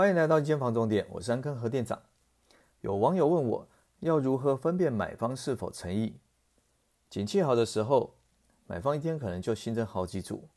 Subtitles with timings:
[0.00, 2.00] 欢迎来到一间房总店，我是安坑何店长。
[2.80, 6.18] 有网友问我要如何分辨买方是否诚意？
[7.10, 8.14] 景气好的时候，
[8.66, 10.48] 买方一天可能就新增好几组，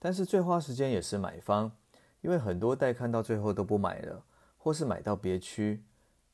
[0.00, 1.70] 但是最花时间也是买方，
[2.20, 4.24] 因为很多带看到最后都不买了，
[4.58, 5.84] 或是买到别区。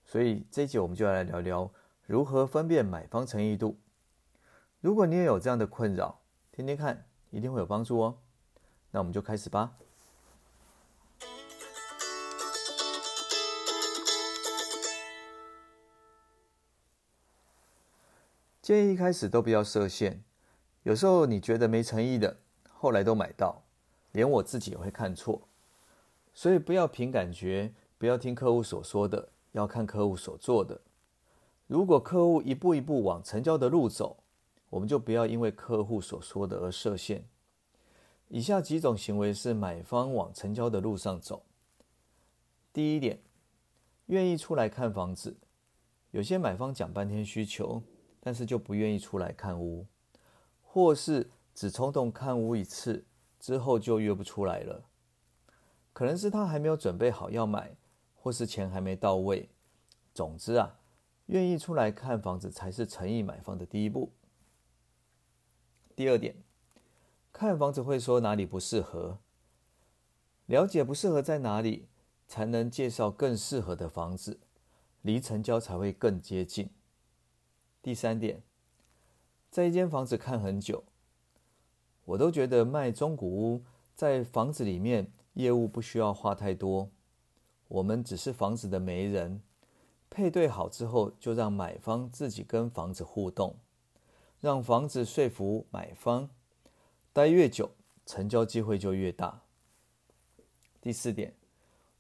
[0.07, 1.71] 所以这一集我们就来聊聊
[2.07, 3.79] 如何分辨买方诚意度。
[4.81, 8.17] 如果你也有这样的困扰，听听看，一定会有帮助哦。
[8.93, 9.77] 那我们就开始吧。
[18.67, 20.25] 建议一开始都不要设限，
[20.83, 22.37] 有时候你觉得没诚意的，
[22.69, 23.63] 后来都买到，
[24.11, 25.47] 连我自己也会看错，
[26.35, 30.81] 所以不要凭感觉，不要听客户所说的，要看客户所做的。
[31.69, 34.17] 如果客户一步一步往成交的路走，
[34.71, 37.25] 我们就不要因为客户所说的而设限。
[38.27, 41.45] 以下几种行为是买方往成交的路上走。
[42.73, 43.21] 第一点，
[44.07, 45.37] 愿意出来看房子，
[46.11, 47.81] 有些买方讲半天需求。
[48.27, 49.87] 但是就不愿意出来看屋，
[50.61, 53.05] 或是只冲动看屋一次
[53.39, 54.83] 之后就约不出来了，
[55.93, 57.77] 可能是他还没有准备好要买，
[58.17, 59.49] 或是钱还没到位。
[60.13, 60.77] 总之啊，
[61.27, 64.11] 愿意出来看房子才是诚意买房的第一步。
[65.95, 66.35] 第二点，
[67.33, 69.21] 看房子会说哪里不适合，
[70.47, 71.87] 了解不适合在哪里，
[72.27, 74.41] 才能介绍更适合的房子，
[75.03, 76.71] 离成交才会更接近。
[77.87, 78.43] 第三点，
[79.49, 80.83] 在一间房子看很久，
[82.05, 83.63] 我都觉得卖中古屋
[83.95, 86.91] 在房子里面业务不需要花太多，
[87.69, 89.41] 我们只是房子的媒人，
[90.11, 93.55] 配对好之后就让买方自己跟房子互动，
[94.41, 96.29] 让房子说服买方，
[97.13, 97.71] 待越久
[98.05, 99.43] 成交机会就越大。
[100.81, 101.37] 第四点，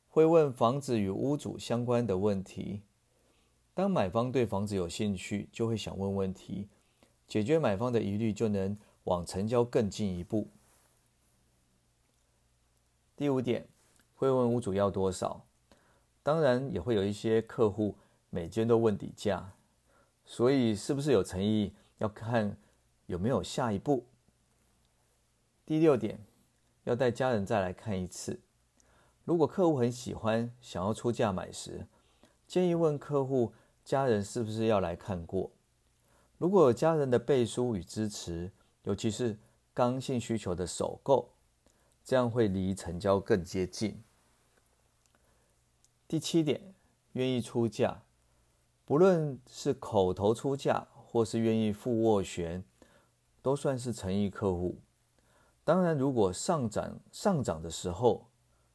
[0.08, 2.82] 会问房子与屋主相关的问题。
[3.76, 6.66] 当买方对房子有兴趣，就会想问问题，
[7.28, 8.74] 解决买方的疑虑，就能
[9.04, 10.48] 往成交更进一步。
[13.14, 13.68] 第五点，
[14.14, 15.44] 会问屋主要多少，
[16.22, 17.94] 当然也会有一些客户
[18.30, 19.52] 每间都问底价，
[20.24, 22.56] 所以是不是有诚意，要看
[23.04, 24.06] 有没有下一步。
[25.66, 26.18] 第六点，
[26.84, 28.40] 要带家人再来看一次，
[29.26, 31.86] 如果客户很喜欢，想要出价买时，
[32.46, 33.52] 建议问客户。
[33.86, 35.48] 家人是不是要来看过？
[36.38, 38.50] 如果有家人的背书与支持，
[38.82, 39.38] 尤其是
[39.72, 41.30] 刚性需求的首购，
[42.04, 44.02] 这样会离成交更接近。
[46.08, 46.74] 第七点，
[47.12, 48.02] 愿意出价，
[48.84, 52.64] 不论是口头出价，或是愿意付斡旋，
[53.40, 54.80] 都算是诚意客户。
[55.62, 58.26] 当然，如果上涨上涨的时候，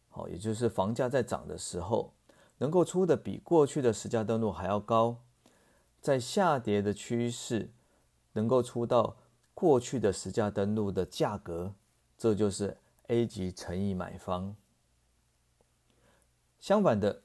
[0.07, 2.13] 好，也就是房价在涨的时候。
[2.61, 5.17] 能够出的比过去的实价登录还要高，
[5.99, 7.71] 在下跌的趋势，
[8.33, 9.17] 能够出到
[9.55, 11.73] 过去的实价登录的价格，
[12.19, 12.77] 这就是
[13.07, 14.55] A 级诚意买方。
[16.59, 17.23] 相反的，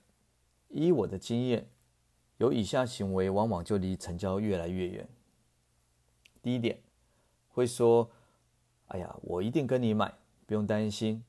[0.68, 1.68] 依我的经验，
[2.38, 5.06] 有以下行为，往往就离成交越来越远。
[6.40, 6.80] 第一点，
[7.50, 8.10] 会说
[8.88, 10.14] ：“哎呀，我一定跟你买，
[10.46, 11.22] 不用担心。”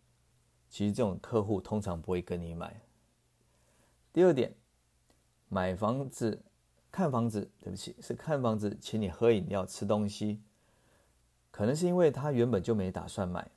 [0.72, 2.80] 其实这种客户通常不会跟你买。
[4.18, 4.52] 第二点，
[5.48, 6.44] 买房子、
[6.90, 10.42] 看房子，对不起，是看房子，请你喝饮料、吃东西。
[11.52, 13.48] 可能是因为他原本就没打算买，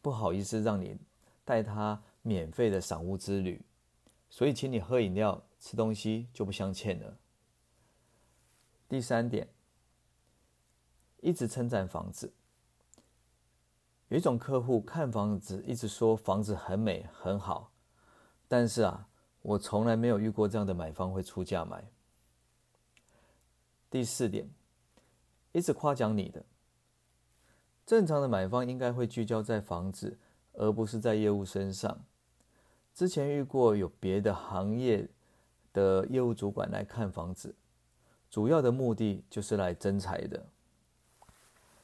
[0.00, 0.98] 不好意思让你
[1.44, 3.64] 带他免费的赏屋之旅，
[4.28, 7.16] 所以请你喝饮料、吃东西就不相欠了。
[8.88, 9.46] 第三点，
[11.20, 12.32] 一直称赞房子。
[14.08, 17.70] 有一种客户看房子，一直说房子很美很好，
[18.48, 19.06] 但是啊。
[19.42, 21.84] 我从来没有遇过这样的买方会出价买。
[23.90, 24.48] 第四点，
[25.52, 26.44] 一直夸奖你的。
[27.84, 30.16] 正常的买方应该会聚焦在房子，
[30.52, 32.04] 而不是在业务身上。
[32.94, 35.08] 之前遇过有别的行业
[35.72, 37.54] 的业务主管来看房子，
[38.30, 40.46] 主要的目的就是来增财的，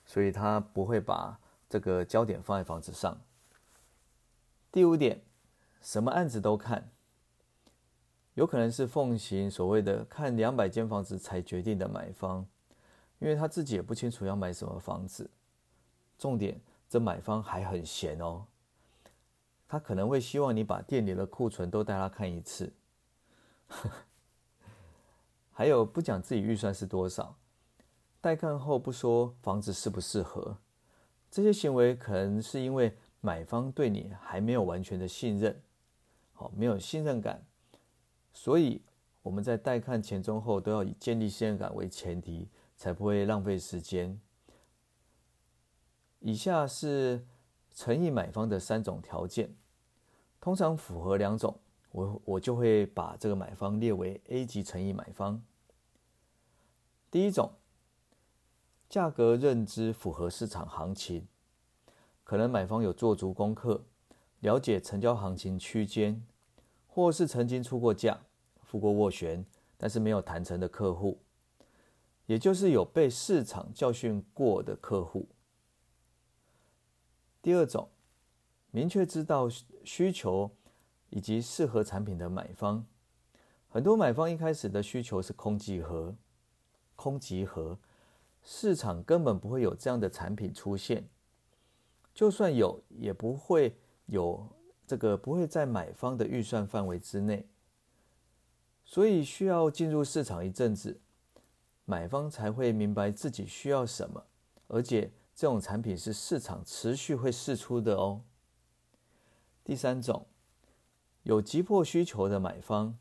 [0.06, 1.38] 所以他不会把
[1.68, 3.20] 这个焦点放在房子上。
[4.70, 5.20] 第五点，
[5.82, 6.90] 什么案子都看。
[8.38, 12.46] 有可能是奉行所谓的看两百间房子才决定的买方，
[13.18, 15.28] 因为他自己也不清楚要买什么房子。
[16.16, 18.44] 重点，这买方还很闲哦，
[19.66, 22.72] 他可能会希望你把店里的库存都带他看一次。
[25.50, 27.34] 还有不讲自己预算是多少，
[28.20, 30.56] 带看后不说房子适不适合，
[31.28, 35.60] 这些行为可能是因为买方对你还没有完全的信任。
[36.34, 37.44] 好，没有信任感，
[38.32, 38.82] 所以
[39.22, 44.20] 我们在带看前中后都要以建立信任感为前提，才不会浪费时间。
[46.20, 47.26] 以下是
[47.74, 49.54] 诚意买方的三种条件，
[50.40, 51.58] 通常符合两种，
[51.92, 55.42] 我我就会把这个买方列为 A 级诚意买方。
[57.10, 57.52] 第一种，
[58.88, 61.26] 价格认知符合市场行情，
[62.24, 63.84] 可能买方有做足功课。
[64.40, 66.24] 了解成交行情区间，
[66.98, 68.20] 或是曾经出过价、
[68.60, 69.46] 付过斡旋，
[69.76, 71.16] 但是没有谈成的客户，
[72.26, 75.28] 也就是有被市场教训过的客户。
[77.40, 77.88] 第二种，
[78.72, 79.48] 明确知道
[79.84, 80.50] 需求
[81.10, 82.84] 以及适合产品的买方，
[83.68, 86.16] 很多买方一开始的需求是空集合，
[86.96, 87.78] 空集合，
[88.42, 91.08] 市场根本不会有这样的产品出现，
[92.12, 93.78] 就算有，也不会。
[94.06, 94.48] 有
[94.88, 97.46] 这个不会在买方的预算范围之内，
[98.86, 100.98] 所以需要进入市场一阵子，
[101.84, 104.24] 买方才会明白自己需要什么，
[104.68, 108.22] 而且这种产品是市场持续会试出的哦。
[109.62, 110.26] 第三种，
[111.24, 112.96] 有急迫需求的买方，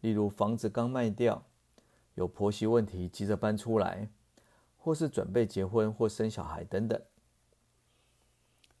[0.00, 1.46] 例如房子刚卖掉，
[2.16, 4.10] 有婆媳问题急着搬出来，
[4.76, 7.00] 或是准备结婚或生小孩等等。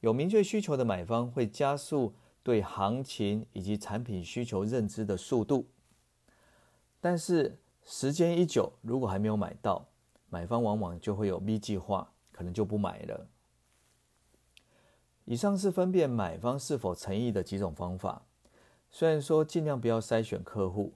[0.00, 5.66] 有明确需求的买方会加速对行情以及产品需求认知的速度，
[7.00, 9.86] 但是时间一久，如果还没有买到，
[10.28, 13.26] 买方往往就会有 B 计划，可能就不买了。
[15.24, 18.22] 以上是分辨买方是否诚意的几种方法。
[18.90, 20.94] 虽然说尽量不要筛选客户，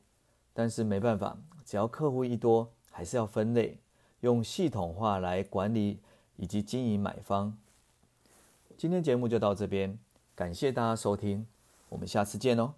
[0.52, 3.78] 但是没办法，只要客户一多，还是要分类，
[4.20, 6.00] 用系统化来管理
[6.36, 7.56] 以及经营买方。
[8.76, 9.96] 今天节目就到这边，
[10.34, 11.46] 感谢大家收听，
[11.90, 12.74] 我们下次见哦。